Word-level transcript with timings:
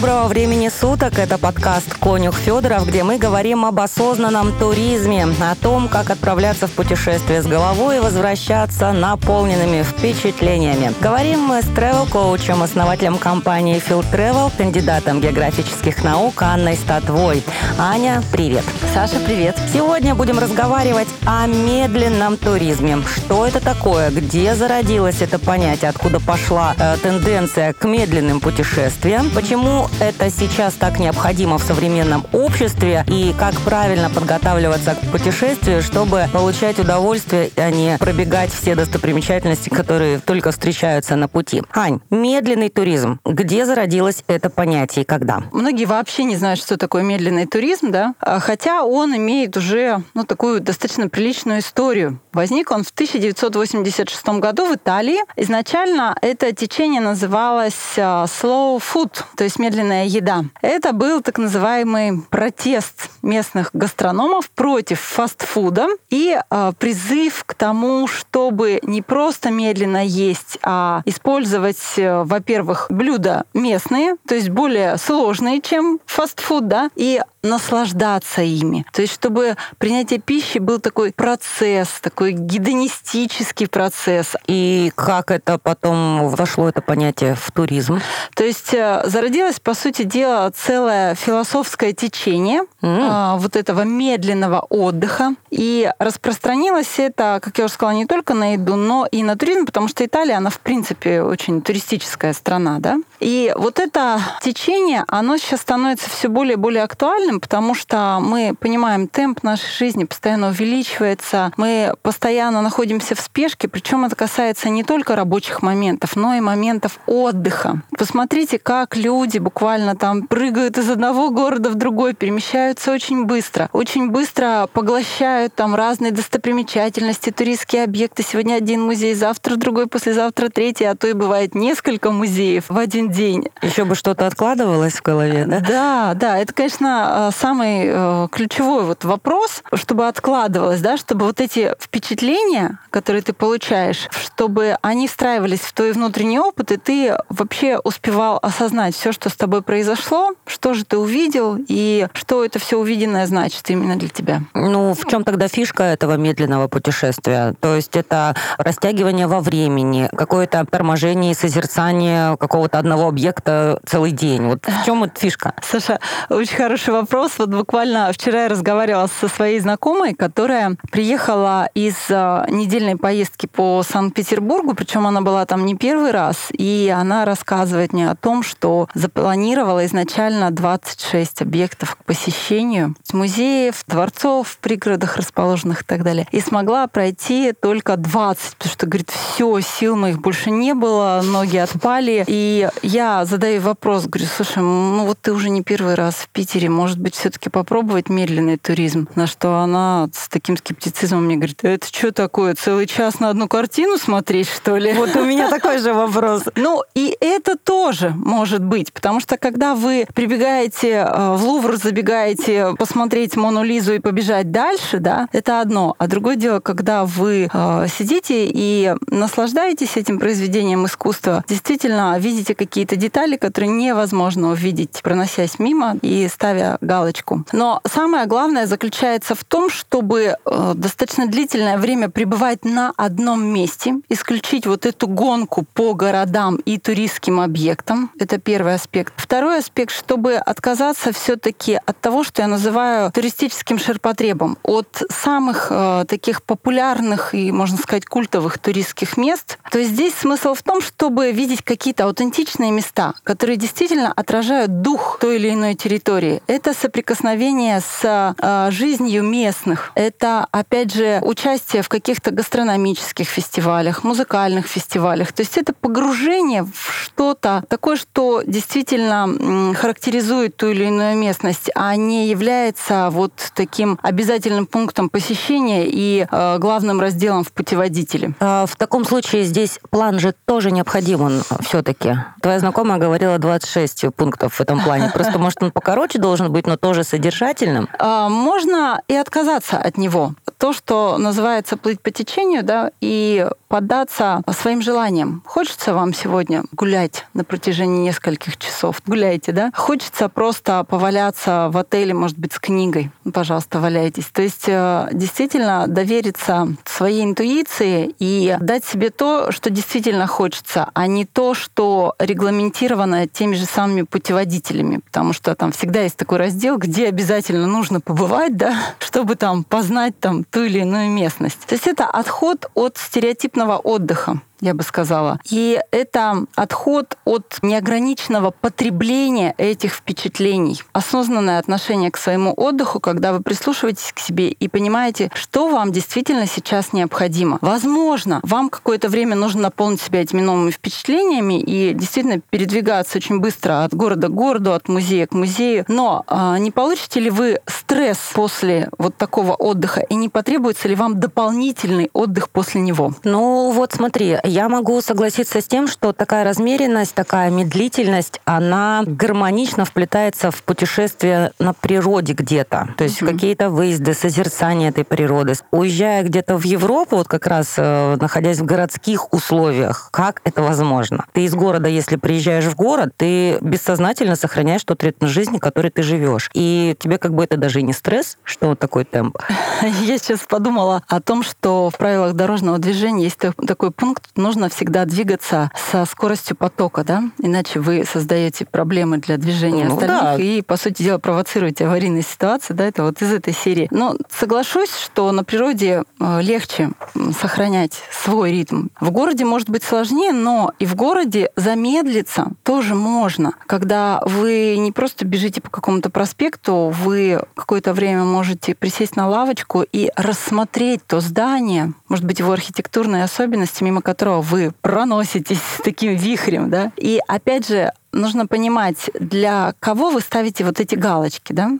Доброго 0.00 0.28
времени 0.28 0.68
суток. 0.68 1.18
Это 1.18 1.38
подкаст 1.38 1.92
«Конюх 1.94 2.36
Федоров», 2.36 2.86
где 2.86 3.02
мы 3.02 3.18
говорим 3.18 3.64
об 3.64 3.80
осознанном 3.80 4.56
туризме, 4.56 5.26
о 5.40 5.56
том, 5.56 5.88
как 5.88 6.10
отправляться 6.10 6.68
в 6.68 6.70
путешествие 6.70 7.42
с 7.42 7.46
головой 7.46 7.96
и 7.96 7.98
возвращаться 7.98 8.92
наполненными 8.92 9.82
впечатлениями. 9.82 10.94
Говорим 11.00 11.40
мы 11.40 11.62
с 11.62 11.64
travel-коучем, 11.64 12.62
основателем 12.62 13.18
компании 13.18 13.82
Field 13.84 14.04
Travel, 14.12 14.52
кандидатом 14.56 15.20
географических 15.20 16.04
наук 16.04 16.42
Анной 16.42 16.76
Статвой. 16.76 17.42
Аня, 17.76 18.22
привет. 18.30 18.62
Саша, 18.94 19.18
привет. 19.18 19.56
Сегодня 19.72 20.14
будем 20.14 20.38
разговаривать 20.38 21.08
о 21.26 21.48
медленном 21.48 22.36
туризме. 22.36 22.98
Что 23.16 23.48
это 23.48 23.58
такое? 23.58 24.10
Где 24.10 24.54
зародилось 24.54 25.22
это 25.22 25.40
понятие? 25.40 25.90
Откуда 25.90 26.20
пошла 26.20 26.76
э, 26.78 26.98
тенденция 27.02 27.72
к 27.72 27.84
медленным 27.84 28.38
путешествиям? 28.38 29.30
Почему 29.30 29.87
это 30.00 30.30
сейчас 30.30 30.74
так 30.74 30.98
необходимо 30.98 31.58
в 31.58 31.62
современном 31.62 32.24
обществе? 32.32 33.04
И 33.08 33.34
как 33.38 33.54
правильно 33.60 34.10
подготавливаться 34.10 34.94
к 34.94 35.10
путешествию, 35.10 35.82
чтобы 35.82 36.26
получать 36.32 36.78
удовольствие, 36.78 37.50
а 37.56 37.70
не 37.70 37.96
пробегать 37.98 38.52
все 38.52 38.74
достопримечательности, 38.74 39.68
которые 39.68 40.18
только 40.18 40.50
встречаются 40.50 41.16
на 41.16 41.28
пути? 41.28 41.62
Ань, 41.74 42.00
медленный 42.10 42.68
туризм. 42.68 43.20
Где 43.24 43.64
зародилось 43.64 44.24
это 44.26 44.50
понятие 44.50 45.04
и 45.04 45.06
когда? 45.06 45.42
Многие 45.52 45.84
вообще 45.84 46.24
не 46.24 46.36
знают, 46.36 46.60
что 46.60 46.76
такое 46.76 47.02
медленный 47.02 47.46
туризм, 47.46 47.90
да? 47.90 48.14
А, 48.20 48.40
Хотя 48.40 48.84
он 48.84 49.16
имеет 49.16 49.56
уже 49.56 50.02
ну, 50.14 50.24
такую 50.24 50.60
достаточно 50.60 51.08
приличную 51.08 51.60
историю. 51.60 52.20
Возник 52.32 52.70
он 52.70 52.82
в 52.84 52.90
1986 52.90 54.26
году 54.40 54.66
в 54.66 54.74
Италии. 54.74 55.18
Изначально 55.36 56.16
это 56.22 56.52
течение 56.52 57.00
называлось 57.00 57.94
а, 57.96 58.24
slow 58.26 58.80
food, 58.80 59.22
то 59.36 59.44
есть 59.44 59.58
медленная 59.78 60.06
еда. 60.06 60.44
Это 60.60 60.92
был 60.92 61.22
так 61.22 61.38
называемый 61.38 62.22
протест 62.30 63.10
местных 63.22 63.70
гастрономов 63.72 64.50
против 64.50 65.00
фастфуда 65.00 65.88
и 66.10 66.38
а, 66.50 66.72
призыв 66.72 67.44
к 67.44 67.54
тому, 67.54 68.06
чтобы 68.06 68.80
не 68.82 69.02
просто 69.02 69.50
медленно 69.50 70.04
есть, 70.04 70.58
а 70.62 71.02
использовать, 71.04 71.78
э, 71.96 72.22
во-первых, 72.24 72.86
блюда 72.90 73.44
местные, 73.54 74.16
то 74.26 74.34
есть 74.34 74.48
более 74.50 74.96
сложные, 74.98 75.60
чем 75.60 76.00
фастфуд, 76.06 76.68
да, 76.68 76.90
и 76.96 77.20
наслаждаться 77.42 78.42
ими. 78.42 78.84
То 78.92 79.02
есть, 79.02 79.14
чтобы 79.14 79.56
принятие 79.78 80.18
пищи 80.18 80.58
был 80.58 80.80
такой 80.80 81.12
процесс, 81.12 81.88
такой 82.00 82.32
гедонистический 82.32 83.68
процесс. 83.68 84.34
И 84.46 84.92
как 84.94 85.30
это 85.30 85.58
потом 85.58 86.28
вошло, 86.28 86.68
это 86.68 86.82
понятие, 86.82 87.34
в 87.34 87.50
туризм? 87.52 88.00
То 88.34 88.44
есть 88.44 88.74
э, 88.74 89.02
зародилось, 89.04 89.60
по 89.60 89.74
сути 89.74 90.02
дела, 90.02 90.50
целое 90.50 91.14
философское 91.14 91.92
течение 91.92 92.62
mm. 92.82 93.07
Вот 93.38 93.56
этого 93.56 93.82
медленного 93.82 94.60
отдыха. 94.68 95.34
И 95.50 95.90
распространилось 95.98 96.98
это, 96.98 97.40
как 97.42 97.58
я 97.58 97.64
уже 97.64 97.74
сказала, 97.74 97.96
не 97.96 98.06
только 98.06 98.34
на 98.34 98.52
еду, 98.52 98.76
но 98.76 99.06
и 99.10 99.22
на 99.22 99.36
туризм, 99.36 99.66
потому 99.66 99.88
что 99.88 100.04
Италия, 100.04 100.36
она, 100.36 100.50
в 100.50 100.60
принципе, 100.60 101.22
очень 101.22 101.62
туристическая 101.62 102.32
страна, 102.32 102.78
да. 102.78 102.98
И 103.20 103.52
вот 103.56 103.78
это 103.78 104.20
течение, 104.42 105.04
оно 105.08 105.36
сейчас 105.36 105.60
становится 105.60 106.08
все 106.08 106.28
более 106.28 106.54
и 106.54 106.56
более 106.56 106.82
актуальным, 106.82 107.40
потому 107.40 107.74
что 107.74 108.18
мы 108.20 108.54
понимаем, 108.58 109.08
темп 109.08 109.42
нашей 109.42 109.70
жизни 109.76 110.04
постоянно 110.04 110.48
увеличивается, 110.48 111.52
мы 111.56 111.94
постоянно 112.02 112.62
находимся 112.62 113.14
в 113.14 113.20
спешке, 113.20 113.68
причем 113.68 114.04
это 114.04 114.14
касается 114.14 114.68
не 114.68 114.84
только 114.84 115.16
рабочих 115.16 115.62
моментов, 115.62 116.16
но 116.16 116.34
и 116.34 116.40
моментов 116.40 116.98
отдыха. 117.06 117.82
Посмотрите, 117.96 118.58
как 118.58 118.96
люди 118.96 119.38
буквально 119.38 119.96
там 119.96 120.26
прыгают 120.26 120.78
из 120.78 120.88
одного 120.88 121.30
города 121.30 121.70
в 121.70 121.74
другой, 121.74 122.14
перемещаются 122.14 122.92
очень 122.92 123.24
быстро, 123.24 123.68
очень 123.72 124.10
быстро 124.10 124.68
поглощают 124.72 125.54
там 125.54 125.74
разные 125.74 126.12
достопримечательности, 126.12 127.30
туристские 127.30 127.84
объекты. 127.84 128.22
Сегодня 128.22 128.54
один 128.54 128.82
музей, 128.82 129.14
завтра 129.14 129.56
другой, 129.56 129.86
послезавтра 129.86 130.48
третий, 130.48 130.84
а 130.84 130.94
то 130.94 131.08
и 131.08 131.12
бывает 131.12 131.54
несколько 131.54 132.10
музеев 132.10 132.64
в 132.68 132.78
один 132.78 133.07
день. 133.10 133.48
Еще 133.62 133.84
бы 133.84 133.94
что-то 133.94 134.26
откладывалось 134.26 134.94
в 134.94 135.02
голове, 135.02 135.44
да? 135.46 135.60
Да, 135.60 136.14
да, 136.14 136.38
это, 136.38 136.52
конечно, 136.52 137.30
самый 137.36 137.82
э, 137.86 138.28
ключевой 138.30 138.84
вот 138.84 139.04
вопрос, 139.04 139.62
чтобы 139.74 140.08
откладывалось, 140.08 140.80
да, 140.80 140.96
чтобы 140.96 141.26
вот 141.26 141.40
эти 141.40 141.74
впечатления, 141.80 142.78
которые 142.90 143.22
ты 143.22 143.32
получаешь, 143.32 144.08
чтобы 144.10 144.76
они 144.82 145.08
встраивались 145.08 145.60
в 145.60 145.72
твой 145.72 145.92
внутренний 145.92 146.38
опыт, 146.38 146.72
и 146.72 146.76
ты 146.76 147.16
вообще 147.28 147.78
успевал 147.78 148.38
осознать 148.42 148.94
все, 148.94 149.12
что 149.12 149.28
с 149.28 149.36
тобой 149.36 149.62
произошло, 149.62 150.32
что 150.46 150.74
же 150.74 150.84
ты 150.84 150.98
увидел 150.98 151.56
и 151.68 152.08
что 152.12 152.44
это 152.44 152.58
все 152.58 152.78
увиденное 152.78 153.26
значит 153.26 153.68
именно 153.70 153.96
для 153.96 154.08
тебя. 154.08 154.42
Ну, 154.54 154.94
в 154.94 155.08
чем 155.08 155.24
тогда 155.24 155.48
фишка 155.48 155.84
этого 155.84 156.16
медленного 156.16 156.68
путешествия? 156.68 157.54
То 157.60 157.76
есть 157.76 157.96
это 157.96 158.34
растягивание 158.58 159.26
во 159.26 159.40
времени, 159.40 160.08
какое-то 160.16 160.64
торможение 160.64 161.32
и 161.32 161.34
созерцание 161.34 162.36
какого-то 162.36 162.78
одного 162.78 162.97
объекта 163.06 163.80
целый 163.86 164.10
день. 164.10 164.46
Вот 164.46 164.64
в 164.66 164.84
чем 164.84 165.04
эта 165.04 165.20
фишка? 165.20 165.54
Саша, 165.62 166.00
очень 166.28 166.56
хороший 166.56 166.92
вопрос. 166.94 167.32
Вот 167.38 167.50
буквально 167.50 168.10
вчера 168.12 168.44
я 168.44 168.48
разговаривала 168.48 169.08
со 169.20 169.28
своей 169.28 169.60
знакомой, 169.60 170.14
которая 170.14 170.76
приехала 170.90 171.68
из 171.74 171.94
э, 172.08 172.44
недельной 172.48 172.96
поездки 172.96 173.46
по 173.46 173.82
Санкт-Петербургу, 173.82 174.74
причем 174.74 175.06
она 175.06 175.20
была 175.20 175.46
там 175.46 175.64
не 175.66 175.76
первый 175.76 176.10
раз, 176.10 176.48
и 176.50 176.92
она 176.94 177.24
рассказывает 177.24 177.92
мне 177.92 178.10
о 178.10 178.16
том, 178.16 178.42
что 178.42 178.88
запланировала 178.94 179.86
изначально 179.86 180.50
26 180.50 181.42
объектов 181.42 181.96
к 181.96 182.04
посещению 182.04 182.94
музеев, 183.12 183.82
дворцов 183.86 184.48
в 184.48 184.58
пригородах 184.58 185.16
расположенных 185.16 185.82
и 185.82 185.84
так 185.84 186.02
далее, 186.02 186.26
и 186.32 186.40
смогла 186.40 186.86
пройти 186.86 187.52
только 187.52 187.96
20, 187.96 188.56
потому 188.56 188.72
что, 188.72 188.86
говорит, 188.86 189.10
все, 189.10 189.60
сил 189.60 189.96
моих 189.96 190.20
больше 190.20 190.50
не 190.50 190.74
было, 190.74 191.20
ноги 191.24 191.56
отпали, 191.56 192.24
и 192.26 192.68
я 192.88 193.26
задаю 193.26 193.60
вопрос, 193.60 194.06
говорю, 194.06 194.26
слушай, 194.34 194.62
ну 194.62 195.04
вот 195.04 195.18
ты 195.20 195.32
уже 195.32 195.50
не 195.50 195.62
первый 195.62 195.94
раз 195.94 196.14
в 196.14 196.28
Питере, 196.30 196.70
может 196.70 196.98
быть, 196.98 197.14
все-таки 197.14 197.50
попробовать 197.50 198.08
медленный 198.08 198.56
туризм? 198.56 199.08
На 199.14 199.26
что 199.26 199.58
она 199.58 200.08
с 200.14 200.28
таким 200.28 200.56
скептицизмом 200.56 201.26
мне 201.26 201.36
говорит, 201.36 201.62
это 201.64 201.86
что 201.86 202.12
такое, 202.12 202.54
целый 202.54 202.86
час 202.86 203.20
на 203.20 203.28
одну 203.28 203.46
картину 203.46 203.98
смотреть, 203.98 204.48
что 204.48 204.78
ли? 204.78 204.94
Вот 204.94 205.14
у 205.16 205.24
меня 205.24 205.50
такой 205.50 205.78
же 205.78 205.92
вопрос. 205.92 206.42
Ну, 206.56 206.82
и 206.94 207.16
это 207.20 207.56
тоже 207.56 208.10
может 208.10 208.64
быть, 208.64 208.92
потому 208.92 209.20
что 209.20 209.36
когда 209.36 209.74
вы 209.74 210.06
прибегаете 210.12 211.06
э, 211.06 211.36
в 211.36 211.44
Лувр, 211.44 211.76
забегаете 211.76 212.74
посмотреть 212.76 213.36
Мону 213.36 213.62
Лизу 213.62 213.94
и 213.94 214.00
побежать 214.00 214.50
дальше, 214.50 214.98
да, 214.98 215.28
это 215.32 215.60
одно. 215.60 215.94
А 215.98 216.08
другое 216.08 216.36
дело, 216.36 216.60
когда 216.60 217.04
вы 217.04 217.48
э, 217.52 217.86
сидите 217.96 218.48
и 218.52 218.94
наслаждаетесь 219.06 219.96
этим 219.96 220.18
произведением 220.18 220.84
искусства, 220.86 221.44
действительно 221.48 222.18
видите 222.18 222.54
какие-то 222.78 222.94
детали, 222.94 223.36
которые 223.36 223.72
невозможно 223.72 224.50
увидеть, 224.50 225.00
проносясь 225.02 225.58
мимо 225.58 225.96
и 226.00 226.28
ставя 226.28 226.78
галочку. 226.80 227.44
Но 227.50 227.80
самое 227.84 228.26
главное 228.26 228.66
заключается 228.66 229.34
в 229.34 229.42
том, 229.42 229.68
чтобы 229.68 230.36
э, 230.44 230.72
достаточно 230.76 231.26
длительное 231.26 231.76
время 231.76 232.08
пребывать 232.08 232.64
на 232.64 232.92
одном 232.96 233.44
месте, 233.44 233.94
исключить 234.08 234.64
вот 234.64 234.86
эту 234.86 235.08
гонку 235.08 235.66
по 235.74 235.92
городам 235.94 236.54
и 236.54 236.78
туристским 236.78 237.40
объектам. 237.40 238.12
Это 238.16 238.38
первый 238.38 238.74
аспект. 238.74 239.12
Второй 239.16 239.58
аспект, 239.58 239.92
чтобы 239.92 240.34
отказаться 240.34 241.10
все-таки 241.10 241.80
от 241.84 242.00
того, 242.00 242.22
что 242.22 242.42
я 242.42 242.48
называю 242.48 243.10
туристическим 243.10 243.80
ширпотребом, 243.80 244.56
от 244.62 245.02
самых 245.10 245.66
э, 245.70 246.04
таких 246.06 246.44
популярных 246.44 247.34
и, 247.34 247.50
можно 247.50 247.76
сказать, 247.76 248.06
культовых 248.06 248.60
туристских 248.60 249.16
мест. 249.16 249.58
То 249.70 249.82
здесь 249.82 250.14
смысл 250.14 250.54
в 250.54 250.62
том, 250.62 250.80
чтобы 250.80 251.32
видеть 251.32 251.62
какие-то 251.62 252.04
аутентичные 252.04 252.70
места, 252.70 253.14
которые 253.22 253.56
действительно 253.56 254.12
отражают 254.12 254.80
дух 254.82 255.18
той 255.20 255.36
или 255.36 255.50
иной 255.50 255.74
территории. 255.74 256.42
Это 256.46 256.72
соприкосновение 256.72 257.80
с 257.80 258.34
э, 258.40 258.70
жизнью 258.70 259.22
местных. 259.22 259.92
Это, 259.94 260.46
опять 260.50 260.94
же, 260.94 261.20
участие 261.22 261.82
в 261.82 261.88
каких-то 261.88 262.30
гастрономических 262.30 263.28
фестивалях, 263.28 264.04
музыкальных 264.04 264.66
фестивалях. 264.66 265.32
То 265.32 265.42
есть 265.42 265.58
это 265.58 265.72
погружение 265.72 266.64
в 266.64 267.04
что-то 267.04 267.64
такое, 267.68 267.96
что 267.96 268.42
действительно 268.46 269.74
характеризует 269.74 270.56
ту 270.56 270.68
или 270.68 270.84
иную 270.84 271.16
местность, 271.16 271.70
а 271.74 271.94
не 271.96 272.28
является 272.28 273.08
вот 273.10 273.32
таким 273.54 273.98
обязательным 274.02 274.66
пунктом 274.66 275.08
посещения 275.08 275.86
и 275.86 276.26
э, 276.30 276.58
главным 276.58 277.00
разделом 277.00 277.44
в 277.44 277.52
путеводителе. 277.52 278.34
А 278.40 278.66
в 278.66 278.76
таком 278.76 279.04
случае 279.04 279.44
здесь 279.44 279.57
план 279.90 280.18
же 280.18 280.34
тоже 280.44 280.70
необходим 280.70 281.22
он 281.22 281.42
все-таки. 281.60 282.16
Твоя 282.40 282.58
знакомая 282.60 282.98
говорила 282.98 283.38
26 283.38 284.14
пунктов 284.14 284.54
в 284.54 284.60
этом 284.60 284.80
плане. 284.80 285.10
Просто, 285.12 285.38
может, 285.38 285.62
он 285.62 285.70
покороче 285.70 286.18
должен 286.18 286.52
быть, 286.52 286.66
но 286.66 286.76
тоже 286.76 287.04
содержательным. 287.04 287.88
А, 287.98 288.28
можно 288.28 289.02
и 289.08 289.14
отказаться 289.14 289.78
от 289.78 289.98
него. 289.98 290.34
То, 290.58 290.72
что 290.72 291.18
называется 291.18 291.76
плыть 291.76 292.00
по 292.00 292.10
течению, 292.10 292.62
да, 292.62 292.90
и 293.00 293.46
поддаться 293.68 294.42
своим 294.50 294.82
желаниям. 294.82 295.42
Хочется 295.46 295.94
вам 295.94 296.12
сегодня 296.12 296.64
гулять 296.72 297.26
на 297.34 297.44
протяжении 297.44 298.04
нескольких 298.04 298.56
часов? 298.56 299.00
Гуляйте, 299.06 299.52
да? 299.52 299.70
Хочется 299.74 300.28
просто 300.28 300.84
поваляться 300.84 301.68
в 301.70 301.76
отеле, 301.76 302.14
может 302.14 302.38
быть, 302.38 302.52
с 302.52 302.58
книгой? 302.58 303.10
Пожалуйста, 303.32 303.78
валяйтесь. 303.80 304.26
То 304.26 304.42
есть 304.42 304.64
э, 304.66 305.08
действительно 305.12 305.86
довериться 305.86 306.68
своей 306.84 307.24
интуиции 307.24 308.14
и 308.18 308.56
дать 308.60 308.84
себе 308.84 309.10
то, 309.10 309.52
что 309.52 309.70
действительно 309.70 310.26
хочется, 310.26 310.90
а 310.94 311.06
не 311.06 311.24
то, 311.24 311.54
что 311.54 312.14
регламентировано 312.18 313.26
теми 313.28 313.54
же 313.54 313.66
самыми 313.66 314.02
путеводителями. 314.02 315.00
Потому 315.04 315.32
что 315.32 315.54
там 315.54 315.72
всегда 315.72 316.00
есть 316.00 316.16
такой 316.16 316.38
раздел, 316.38 316.78
где 316.78 317.08
обязательно 317.08 317.66
нужно 317.66 318.00
побывать, 318.00 318.56
да, 318.56 318.74
чтобы 318.98 319.36
там 319.36 319.62
познать 319.64 320.18
там 320.18 320.44
ту 320.44 320.64
или 320.64 320.80
иную 320.80 321.10
местность. 321.10 321.60
То 321.66 321.74
есть 321.74 321.86
это 321.86 322.06
отход 322.06 322.70
от 322.74 322.96
стереотипного 322.96 323.57
отдыха 323.76 324.40
я 324.60 324.74
бы 324.74 324.82
сказала. 324.82 325.38
И 325.50 325.80
это 325.90 326.46
отход 326.54 327.16
от 327.24 327.58
неограниченного 327.62 328.50
потребления 328.50 329.54
этих 329.58 329.92
впечатлений. 329.92 330.82
Осознанное 330.92 331.58
отношение 331.58 332.10
к 332.10 332.16
своему 332.16 332.52
отдыху, 332.56 333.00
когда 333.00 333.32
вы 333.32 333.42
прислушиваетесь 333.42 334.12
к 334.12 334.18
себе 334.18 334.48
и 334.50 334.68
понимаете, 334.68 335.30
что 335.34 335.68
вам 335.68 335.92
действительно 335.92 336.46
сейчас 336.46 336.92
необходимо. 336.92 337.58
Возможно, 337.60 338.40
вам 338.42 338.68
какое-то 338.70 339.08
время 339.08 339.36
нужно 339.36 339.62
наполнить 339.62 340.00
себя 340.00 340.22
этими 340.22 340.40
новыми 340.40 340.70
впечатлениями 340.70 341.60
и 341.60 341.94
действительно 341.94 342.40
передвигаться 342.50 343.18
очень 343.18 343.40
быстро 343.40 343.84
от 343.84 343.94
города 343.94 344.28
к 344.28 344.34
городу, 344.34 344.72
от 344.72 344.88
музея 344.88 345.26
к 345.26 345.32
музею. 345.32 345.84
Но 345.88 346.24
а, 346.26 346.58
не 346.58 346.70
получите 346.70 347.20
ли 347.20 347.30
вы 347.30 347.60
стресс 347.66 348.18
после 348.34 348.88
вот 348.98 349.16
такого 349.16 349.52
отдыха 349.52 350.00
и 350.00 350.14
не 350.14 350.28
потребуется 350.28 350.88
ли 350.88 350.94
вам 350.94 351.20
дополнительный 351.20 352.10
отдых 352.12 352.50
после 352.50 352.80
него? 352.80 353.12
Ну 353.24 353.70
вот 353.70 353.92
смотри, 353.92 354.38
я 354.48 354.68
могу 354.68 355.00
согласиться 355.00 355.60
с 355.60 355.64
тем, 355.64 355.86
что 355.86 356.12
такая 356.12 356.44
размеренность, 356.44 357.14
такая 357.14 357.50
медлительность, 357.50 358.40
она 358.44 359.02
гармонично 359.06 359.84
вплетается 359.84 360.50
в 360.50 360.62
путешествие 360.62 361.52
на 361.58 361.74
природе 361.74 362.32
где-то. 362.32 362.94
То 362.96 363.04
есть 363.04 363.20
mm-hmm. 363.20 363.32
какие-то 363.32 363.70
выезды, 363.70 364.14
созерцание 364.14 364.88
этой 364.88 365.04
природы. 365.04 365.54
Уезжая 365.70 366.22
где-то 366.22 366.56
в 366.56 366.64
Европу, 366.64 367.16
вот 367.16 367.28
как 367.28 367.46
раз 367.46 367.74
э, 367.76 368.16
находясь 368.20 368.58
в 368.58 368.64
городских 368.64 369.32
условиях, 369.32 370.08
как 370.12 370.40
это 370.44 370.62
возможно? 370.62 371.26
Ты 371.32 371.44
из 371.44 371.54
города, 371.54 371.88
если 371.88 372.16
приезжаешь 372.16 372.64
в 372.64 372.74
город, 372.74 373.10
ты 373.16 373.58
бессознательно 373.60 374.36
сохраняешь 374.36 374.84
тот 374.84 375.02
ритм 375.04 375.26
жизни, 375.26 375.58
который 375.58 375.90
ты 375.90 376.02
живешь. 376.02 376.50
И 376.54 376.96
тебе 376.98 377.18
как 377.18 377.34
бы 377.34 377.44
это 377.44 377.56
даже 377.56 377.80
и 377.80 377.82
не 377.82 377.92
стресс, 377.92 378.38
что 378.44 378.68
вот 378.68 378.78
такой 378.78 379.04
темп. 379.04 379.36
Я 379.82 380.18
сейчас 380.18 380.40
подумала 380.40 381.02
о 381.08 381.20
том, 381.20 381.42
что 381.42 381.90
в 381.90 381.98
правилах 381.98 382.34
дорожного 382.34 382.78
движения 382.78 383.24
есть 383.24 383.38
такой 383.38 383.90
пункт 383.90 384.24
нужно 384.38 384.68
всегда 384.68 385.04
двигаться 385.04 385.70
со 385.90 386.04
скоростью 386.06 386.56
потока, 386.56 387.04
да? 387.04 387.24
Иначе 387.38 387.80
вы 387.80 388.04
создаете 388.04 388.64
проблемы 388.64 389.18
для 389.18 389.36
движения 389.36 389.84
ну, 389.84 389.94
остальных 389.94 390.22
да. 390.22 390.36
и, 390.36 390.62
по 390.62 390.76
сути 390.76 391.02
дела, 391.02 391.18
провоцируете 391.18 391.86
аварийные 391.86 392.22
ситуации, 392.22 392.72
да? 392.72 392.86
Это 392.86 393.02
вот 393.02 393.20
из 393.20 393.32
этой 393.32 393.52
серии. 393.52 393.88
Но 393.90 394.16
соглашусь, 394.30 394.94
что 394.94 395.30
на 395.32 395.44
природе 395.44 396.04
э, 396.20 396.42
легче 396.42 396.90
сохранять 397.38 398.00
свой 398.10 398.52
ритм. 398.52 398.88
В 399.00 399.10
городе 399.10 399.44
может 399.44 399.68
быть 399.68 399.82
сложнее, 399.82 400.32
но 400.32 400.72
и 400.78 400.86
в 400.86 400.94
городе 400.94 401.50
замедлиться 401.56 402.52
тоже 402.62 402.94
можно. 402.94 403.52
Когда 403.66 404.22
вы 404.24 404.76
не 404.78 404.92
просто 404.92 405.24
бежите 405.24 405.60
по 405.60 405.70
какому-то 405.70 406.10
проспекту, 406.10 406.92
вы 407.02 407.42
какое-то 407.54 407.92
время 407.92 408.24
можете 408.24 408.74
присесть 408.74 409.16
на 409.16 409.28
лавочку 409.28 409.82
и 409.82 410.10
рассмотреть 410.16 411.04
то 411.06 411.20
здание, 411.20 411.92
может 412.08 412.24
быть, 412.24 412.38
его 412.38 412.52
архитектурные 412.52 413.24
особенности, 413.24 413.82
мимо 413.82 414.00
которого 414.02 414.27
которого 414.28 414.42
вы 414.42 414.72
проноситесь 414.82 415.58
таким 415.82 416.14
вихрем, 416.14 416.70
да. 416.70 416.92
И 416.96 417.20
опять 417.26 417.66
же, 417.66 417.92
нужно 418.12 418.46
понимать, 418.46 419.10
для 419.18 419.74
кого 419.80 420.10
вы 420.10 420.20
ставите 420.20 420.64
вот 420.64 420.80
эти 420.80 420.94
галочки, 420.94 421.52
да, 421.52 421.72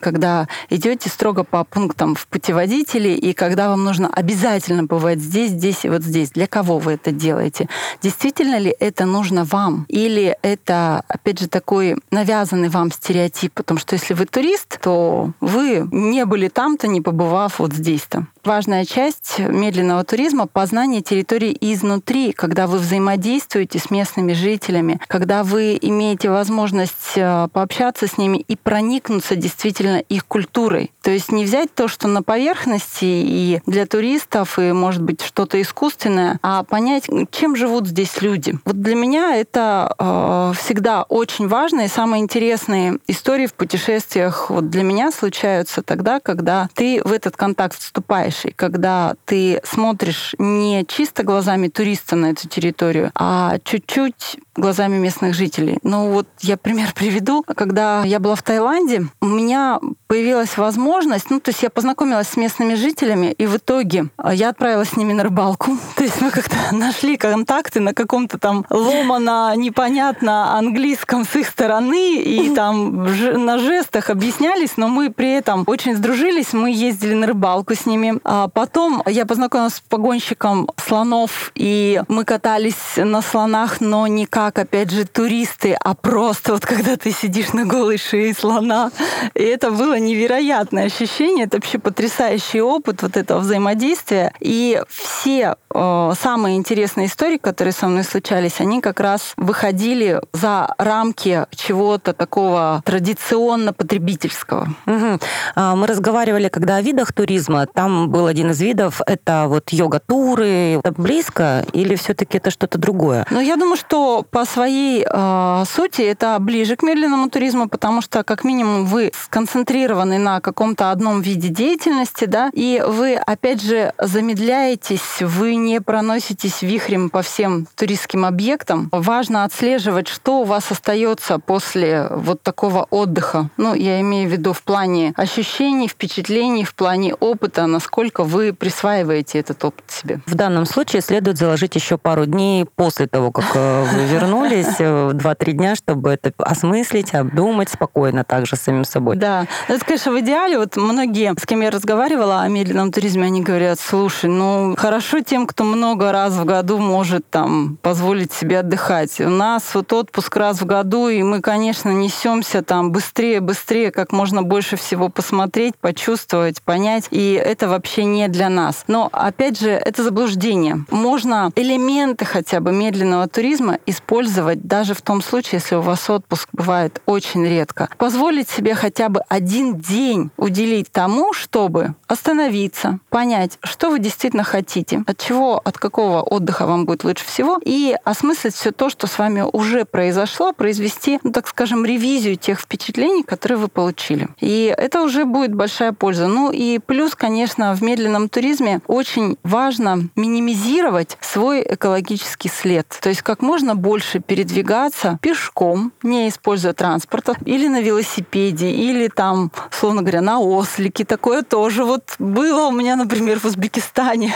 когда 0.00 0.48
идете 0.70 1.08
строго 1.08 1.44
по 1.44 1.64
пунктам 1.64 2.14
в 2.14 2.26
путеводителе, 2.26 3.16
и 3.16 3.32
когда 3.32 3.68
вам 3.68 3.84
нужно 3.84 4.08
обязательно 4.08 4.84
бывать 4.84 5.20
здесь, 5.20 5.50
здесь 5.50 5.84
и 5.84 5.88
вот 5.88 6.02
здесь. 6.02 6.30
Для 6.30 6.46
кого 6.46 6.78
вы 6.78 6.92
это 6.92 7.12
делаете? 7.12 7.68
Действительно 8.02 8.58
ли 8.58 8.74
это 8.78 9.04
нужно 9.04 9.44
вам? 9.44 9.84
Или 9.88 10.36
это, 10.42 11.02
опять 11.08 11.40
же, 11.40 11.48
такой 11.48 11.96
навязанный 12.10 12.68
вам 12.68 12.90
стереотип? 12.90 13.52
Потому 13.52 13.78
что 13.78 13.94
если 13.94 14.14
вы 14.14 14.26
турист, 14.26 14.78
то 14.80 15.32
вы 15.40 15.86
не 15.90 16.24
были 16.24 16.48
там-то, 16.48 16.88
не 16.88 17.00
побывав 17.00 17.58
вот 17.58 17.72
здесь-то. 17.72 18.26
Важная 18.44 18.84
часть 18.84 19.38
медленного 19.38 20.04
туризма— 20.04 20.46
познание 20.52 21.02
территории 21.02 21.56
изнутри, 21.60 22.32
когда 22.32 22.66
вы 22.66 22.78
взаимодействуете 22.78 23.78
с 23.80 23.90
местными 23.90 24.32
жителями, 24.32 25.00
когда 25.08 25.42
вы 25.42 25.65
имеете 25.74 26.30
возможность 26.30 27.16
э, 27.16 27.48
пообщаться 27.52 28.06
с 28.06 28.18
ними 28.18 28.38
и 28.38 28.56
проникнуться 28.56 29.36
действительно 29.36 29.98
их 29.98 30.26
культурой. 30.26 30.92
То 31.02 31.10
есть 31.10 31.32
не 31.32 31.44
взять 31.44 31.74
то, 31.74 31.88
что 31.88 32.08
на 32.08 32.22
поверхности 32.22 33.04
и 33.04 33.60
для 33.66 33.86
туристов, 33.86 34.58
и, 34.58 34.72
может 34.72 35.02
быть, 35.02 35.22
что-то 35.22 35.60
искусственное, 35.60 36.38
а 36.42 36.62
понять, 36.62 37.08
чем 37.30 37.56
живут 37.56 37.86
здесь 37.86 38.20
люди. 38.20 38.58
Вот 38.64 38.80
для 38.80 38.94
меня 38.94 39.36
это 39.36 39.94
э, 39.98 40.52
всегда 40.58 41.02
очень 41.04 41.48
важно, 41.48 41.82
и 41.82 41.88
самые 41.88 42.22
интересные 42.22 42.98
истории 43.06 43.46
в 43.46 43.54
путешествиях 43.54 44.50
вот 44.50 44.70
для 44.70 44.82
меня 44.82 45.10
случаются 45.12 45.82
тогда, 45.82 46.20
когда 46.20 46.68
ты 46.74 47.02
в 47.04 47.12
этот 47.12 47.36
контакт 47.36 47.78
вступаешь, 47.78 48.44
и 48.44 48.50
когда 48.50 49.14
ты 49.24 49.60
смотришь 49.64 50.34
не 50.38 50.84
чисто 50.86 51.22
глазами 51.22 51.68
туриста 51.68 52.16
на 52.16 52.30
эту 52.30 52.48
территорию, 52.48 53.10
а 53.14 53.58
чуть-чуть 53.64 54.38
глазами 54.56 54.96
местных 54.96 55.34
жителей. 55.34 55.78
Ну 55.82 56.10
вот 56.10 56.26
я 56.40 56.56
пример 56.56 56.92
приведу. 56.94 57.44
Когда 57.46 58.02
я 58.04 58.20
была 58.20 58.34
в 58.34 58.42
Таиланде, 58.42 59.06
у 59.20 59.26
меня 59.26 59.78
появилась 60.06 60.56
возможность, 60.56 61.30
ну 61.30 61.40
то 61.40 61.50
есть 61.50 61.62
я 61.62 61.70
познакомилась 61.70 62.28
с 62.28 62.36
местными 62.36 62.74
жителями, 62.74 63.26
и 63.26 63.46
в 63.46 63.56
итоге 63.56 64.06
а, 64.16 64.32
я 64.32 64.50
отправилась 64.50 64.90
с 64.90 64.96
ними 64.96 65.12
на 65.12 65.24
рыбалку. 65.24 65.76
То 65.96 66.04
есть 66.04 66.20
мы 66.20 66.30
как-то 66.30 66.56
нашли 66.72 67.16
контакты 67.16 67.80
на 67.80 67.92
каком-то 67.92 68.38
там 68.38 68.64
ломано, 68.70 69.52
непонятно 69.56 70.56
английском 70.56 71.24
с 71.24 71.34
их 71.36 71.48
стороны, 71.48 72.16
и 72.16 72.50
там 72.54 73.04
на 73.44 73.58
жестах 73.58 74.10
объяснялись, 74.10 74.76
но 74.76 74.88
мы 74.88 75.10
при 75.10 75.32
этом 75.32 75.64
очень 75.66 75.96
сдружились, 75.96 76.52
мы 76.52 76.70
ездили 76.70 77.14
на 77.14 77.26
рыбалку 77.26 77.74
с 77.74 77.86
ними. 77.86 78.18
А 78.24 78.48
потом 78.48 79.02
я 79.06 79.26
познакомилась 79.26 79.74
с 79.74 79.80
погонщиком 79.80 80.70
слонов, 80.76 81.52
и 81.54 82.02
мы 82.08 82.24
катались 82.24 82.96
на 82.96 83.22
слонах, 83.22 83.80
но 83.80 84.06
никак 84.06 84.45
как, 84.45 84.45
опять 84.54 84.90
же, 84.90 85.04
туристы, 85.04 85.76
а 85.80 85.94
просто 85.94 86.52
вот 86.52 86.64
когда 86.64 86.96
ты 86.96 87.12
сидишь 87.12 87.52
на 87.52 87.64
голой 87.64 87.98
шее 87.98 88.34
слона. 88.34 88.90
И 89.34 89.42
это 89.42 89.70
было 89.70 89.98
невероятное 89.98 90.86
ощущение, 90.86 91.46
это 91.46 91.56
вообще 91.56 91.78
потрясающий 91.78 92.60
опыт 92.60 93.02
вот 93.02 93.16
этого 93.16 93.40
взаимодействия. 93.40 94.32
И 94.40 94.80
все 94.88 95.56
э, 95.74 96.12
самые 96.20 96.56
интересные 96.56 97.06
истории, 97.06 97.38
которые 97.38 97.72
со 97.72 97.86
мной 97.86 98.04
случались, 98.04 98.60
они 98.60 98.80
как 98.80 99.00
раз 99.00 99.34
выходили 99.36 100.20
за 100.32 100.74
рамки 100.78 101.46
чего-то 101.54 102.12
такого 102.12 102.82
традиционно 102.84 103.72
потребительского. 103.72 104.68
Угу. 104.86 105.18
Мы 105.56 105.86
разговаривали, 105.86 106.48
когда 106.48 106.76
о 106.76 106.82
видах 106.82 107.12
туризма, 107.12 107.66
там 107.66 108.10
был 108.10 108.26
один 108.26 108.50
из 108.50 108.60
видов, 108.60 109.00
это 109.06 109.46
вот 109.48 109.70
йога-туры. 109.70 110.80
Это 110.84 110.92
близко 110.92 111.64
или 111.72 111.94
все-таки 111.94 112.38
это 112.38 112.50
что-то 112.50 112.78
другое? 112.78 113.26
Ну, 113.30 113.40
я 113.40 113.56
думаю, 113.56 113.76
что 113.76 114.22
по 114.36 114.44
своей 114.44 115.02
э, 115.02 115.64
сути 115.66 116.02
это 116.02 116.36
ближе 116.38 116.76
к 116.76 116.82
медленному 116.82 117.30
туризму, 117.30 117.70
потому 117.70 118.02
что 118.02 118.22
как 118.22 118.44
минимум 118.44 118.84
вы 118.84 119.10
сконцентрированы 119.14 120.18
на 120.18 120.42
каком-то 120.42 120.90
одном 120.90 121.22
виде 121.22 121.48
деятельности, 121.48 122.26
да, 122.26 122.50
и 122.52 122.84
вы 122.86 123.14
опять 123.14 123.62
же 123.62 123.94
замедляетесь, 123.98 125.22
вы 125.22 125.54
не 125.54 125.80
проноситесь 125.80 126.60
вихрем 126.60 127.08
по 127.08 127.22
всем 127.22 127.66
туристским 127.76 128.26
объектам. 128.26 128.90
Важно 128.92 129.44
отслеживать, 129.44 130.06
что 130.06 130.40
у 130.40 130.44
вас 130.44 130.70
остается 130.70 131.38
после 131.38 132.06
вот 132.10 132.42
такого 132.42 132.86
отдыха. 132.90 133.48
Ну, 133.56 133.72
я 133.72 134.02
имею 134.02 134.28
в 134.28 134.32
виду 134.32 134.52
в 134.52 134.62
плане 134.64 135.14
ощущений, 135.16 135.88
впечатлений, 135.88 136.64
в 136.64 136.74
плане 136.74 137.14
опыта, 137.14 137.64
насколько 137.64 138.22
вы 138.22 138.52
присваиваете 138.52 139.38
этот 139.38 139.64
опыт 139.64 139.86
себе. 139.90 140.20
В 140.26 140.34
данном 140.34 140.66
случае 140.66 141.00
следует 141.00 141.38
заложить 141.38 141.74
еще 141.74 141.96
пару 141.96 142.26
дней 142.26 142.66
после 142.66 143.06
того, 143.06 143.32
как 143.32 143.46
э, 143.54 143.84
вы 143.94 144.04
вернулись 144.04 144.25
вернулись 144.26 144.78
в 144.78 145.14
2-3 145.14 145.52
дня, 145.52 145.74
чтобы 145.74 146.10
это 146.10 146.32
осмыслить, 146.38 147.14
обдумать 147.14 147.68
спокойно 147.68 148.24
также 148.24 148.56
с 148.56 148.60
самим 148.60 148.84
собой. 148.84 149.16
Да. 149.16 149.46
Это, 149.68 149.84
конечно, 149.84 150.12
в 150.12 150.20
идеале. 150.20 150.58
Вот 150.58 150.76
многие, 150.76 151.34
с 151.38 151.46
кем 151.46 151.60
я 151.60 151.70
разговаривала 151.70 152.42
о 152.42 152.48
медленном 152.48 152.92
туризме, 152.92 153.26
они 153.26 153.42
говорят, 153.42 153.78
слушай, 153.80 154.28
ну 154.28 154.74
хорошо 154.76 155.20
тем, 155.20 155.46
кто 155.46 155.64
много 155.64 156.12
раз 156.12 156.34
в 156.34 156.44
году 156.44 156.78
может 156.78 157.28
там 157.30 157.78
позволить 157.82 158.32
себе 158.32 158.60
отдыхать. 158.60 159.20
У 159.20 159.28
нас 159.28 159.62
вот 159.74 159.92
отпуск 159.92 160.36
раз 160.36 160.60
в 160.60 160.66
году, 160.66 161.08
и 161.08 161.22
мы, 161.22 161.40
конечно, 161.40 161.90
несемся 161.90 162.62
там 162.62 162.92
быстрее, 162.92 163.40
быстрее, 163.40 163.90
как 163.90 164.12
можно 164.12 164.42
больше 164.42 164.76
всего 164.76 165.08
посмотреть, 165.08 165.76
почувствовать, 165.80 166.62
понять. 166.62 167.06
И 167.10 167.32
это 167.32 167.68
вообще 167.68 168.04
не 168.04 168.28
для 168.28 168.48
нас. 168.48 168.84
Но, 168.88 169.08
опять 169.12 169.60
же, 169.60 169.70
это 169.70 170.02
заблуждение. 170.02 170.84
Можно 170.90 171.50
элементы 171.54 172.24
хотя 172.24 172.60
бы 172.60 172.72
медленного 172.72 173.28
туризма 173.28 173.78
использовать 173.86 174.15
даже 174.64 174.94
в 174.94 175.02
том 175.02 175.22
случае, 175.22 175.60
если 175.62 175.76
у 175.76 175.80
вас 175.80 176.08
отпуск 176.08 176.48
бывает 176.52 177.00
очень 177.06 177.44
редко. 177.44 177.88
Позволить 177.98 178.48
себе 178.48 178.74
хотя 178.74 179.08
бы 179.08 179.20
один 179.28 179.76
день 179.76 180.30
уделить 180.36 180.90
тому, 180.90 181.32
чтобы 181.32 181.94
остановиться, 182.06 182.98
понять, 183.10 183.58
что 183.62 183.90
вы 183.90 183.98
действительно 183.98 184.44
хотите, 184.44 185.02
от 185.06 185.18
чего, 185.18 185.60
от 185.64 185.78
какого 185.78 186.22
отдыха 186.22 186.66
вам 186.66 186.84
будет 186.86 187.04
лучше 187.04 187.24
всего, 187.24 187.58
и 187.64 187.96
осмыслить 188.04 188.54
все 188.54 188.72
то, 188.72 188.88
что 188.88 189.06
с 189.06 189.18
вами 189.18 189.44
уже 189.52 189.84
произошло, 189.84 190.52
произвести, 190.52 191.18
ну, 191.22 191.32
так 191.32 191.48
скажем, 191.48 191.84
ревизию 191.84 192.36
тех 192.36 192.60
впечатлений, 192.60 193.22
которые 193.22 193.58
вы 193.58 193.68
получили. 193.68 194.28
И 194.40 194.74
это 194.76 195.02
уже 195.02 195.24
будет 195.24 195.54
большая 195.54 195.92
польза. 195.92 196.28
Ну 196.28 196.50
и 196.52 196.78
плюс, 196.78 197.14
конечно, 197.14 197.74
в 197.74 197.82
медленном 197.82 198.28
туризме 198.28 198.80
очень 198.86 199.36
важно 199.42 200.08
минимизировать 200.14 201.18
свой 201.20 201.62
экологический 201.62 202.48
след. 202.48 202.86
То 203.00 203.08
есть 203.08 203.22
как 203.22 203.42
можно 203.42 203.74
больше 203.74 203.95
передвигаться 204.20 205.18
пешком, 205.20 205.92
не 206.02 206.28
используя 206.28 206.72
транспорта, 206.72 207.34
или 207.44 207.68
на 207.68 207.80
велосипеде, 207.80 208.70
или 208.70 209.08
там, 209.08 209.50
словно 209.70 210.02
говоря, 210.02 210.20
на 210.20 210.40
ослике. 210.40 211.04
Такое 211.04 211.42
тоже 211.42 211.84
вот 211.84 212.14
было 212.18 212.66
у 212.66 212.72
меня, 212.72 212.96
например, 212.96 213.40
в 213.40 213.44
Узбекистане. 213.44 214.34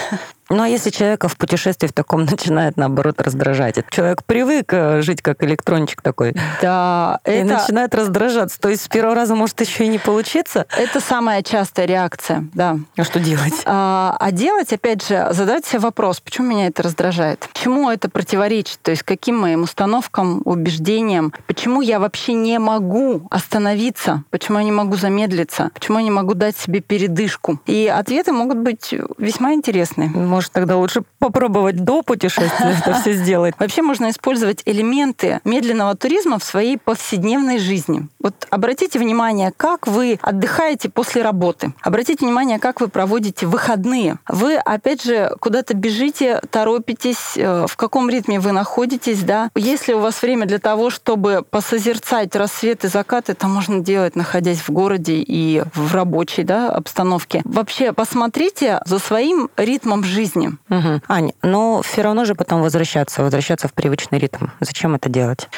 Ну 0.51 0.65
а 0.65 0.69
если 0.69 0.91
человека 0.91 1.29
в 1.29 1.37
путешествии 1.37 1.87
в 1.87 1.93
таком 1.93 2.25
начинает, 2.31 2.77
наоборот, 2.77 3.21
раздражать? 3.21 3.77
Человек 3.91 4.25
привык 4.25 4.73
э, 4.73 5.01
жить 5.01 5.23
как 5.23 5.45
электрончик 5.45 6.03
такой. 6.03 6.35
Да, 6.61 7.21
и 7.25 7.31
это... 7.31 7.55
начинает 7.55 7.95
раздражаться. 7.95 8.61
То 8.61 8.69
есть 8.69 8.83
с 8.83 8.89
первого 8.89 9.15
раза 9.15 9.37
может 9.37 9.61
еще 9.61 9.85
и 9.85 9.89
не 9.89 9.99
получиться? 9.99 10.67
Это 10.77 11.01
самая 11.01 11.43
частая 11.43 11.87
реакция, 11.87 12.49
да. 12.53 12.79
А 12.97 13.05
что 13.05 13.21
делать? 13.21 13.55
А, 13.65 14.17
а 14.19 14.33
делать, 14.33 14.73
опять 14.73 15.07
же, 15.07 15.29
задать 15.31 15.65
себе 15.65 15.79
вопрос, 15.81 16.21
почему 16.21 16.49
меня 16.49 16.67
это 16.67 16.83
раздражает? 16.83 17.49
Чему 17.53 17.89
это 17.89 18.11
противоречит? 18.11 18.81
То 18.83 18.91
есть 18.91 19.05
каким 19.05 19.39
моим 19.39 19.63
установкам, 19.63 20.43
убеждениям? 20.45 21.33
Почему 21.47 21.81
я 21.81 22.01
вообще 22.01 22.33
не 22.33 22.59
могу 22.59 23.23
остановиться? 23.31 24.25
Почему 24.31 24.59
я 24.59 24.65
не 24.65 24.73
могу 24.73 24.97
замедлиться? 24.97 25.71
Почему 25.75 25.99
я 25.99 26.05
не 26.05 26.11
могу 26.11 26.35
дать 26.35 26.57
себе 26.57 26.81
передышку? 26.81 27.61
И 27.67 27.87
ответы 27.87 28.33
могут 28.33 28.59
быть 28.59 28.93
весьма 29.19 29.55
интересные 29.55 30.11
может, 30.41 30.53
тогда 30.53 30.79
лучше 30.79 31.03
попробовать 31.19 31.85
до 31.85 32.01
путешествия 32.01 32.75
это 32.81 32.95
все 32.95 33.13
сделать. 33.23 33.55
Вообще 33.59 33.83
можно 33.83 34.09
использовать 34.09 34.63
элементы 34.65 35.41
медленного 35.45 35.95
туризма 35.95 36.39
в 36.39 36.45
своей 36.45 36.79
повседневной 36.79 37.59
жизни. 37.59 38.09
Вот 38.21 38.47
обратите 38.49 38.99
внимание, 38.99 39.53
как 39.55 39.87
вы 39.87 40.19
отдыхаете 40.23 40.89
после 40.89 41.21
работы. 41.21 41.75
Обратите 41.83 42.25
внимание, 42.25 42.59
как 42.59 42.81
вы 42.81 42.89
проводите 42.89 43.45
выходные. 43.45 44.17
Вы, 44.29 44.57
опять 44.57 45.05
же, 45.05 45.37
куда-то 45.41 45.75
бежите, 45.75 46.41
торопитесь, 46.51 47.37
э, 47.37 47.67
в 47.69 47.77
каком 47.77 48.09
ритме 48.09 48.41
вы 48.41 48.53
находитесь, 48.53 49.23
да. 49.23 49.51
Если 49.55 49.93
у 49.93 49.99
вас 49.99 50.23
время 50.23 50.47
для 50.47 50.59
того, 50.59 50.89
чтобы 50.89 51.45
посозерцать 51.51 52.35
рассвет 52.35 52.87
и 52.87 52.89
закат, 52.89 53.29
это 53.29 53.47
можно 53.47 53.81
делать, 53.81 54.17
находясь 54.17 54.61
в 54.61 54.71
городе 54.71 55.17
и 55.17 55.63
в 55.75 55.95
рабочей 55.95 56.45
да, 56.45 56.71
обстановке. 56.71 57.43
Вообще, 57.45 57.93
посмотрите 57.93 58.81
за 58.87 58.99
своим 58.99 59.51
ритмом 59.59 60.03
жизни 60.03 60.30
жизни. 60.31 60.51
Угу. 60.69 61.03
Аня, 61.09 61.33
но 61.43 61.83
все 61.83 62.03
равно 62.03 62.25
же 62.25 62.35
потом 62.35 62.63
возвращаться, 62.63 63.23
возвращаться 63.23 63.69
в 63.69 63.75
привычный 63.75 64.19
ритм. 64.19 64.47
Зачем 64.61 64.95
это 64.95 65.09
делать? 65.09 65.49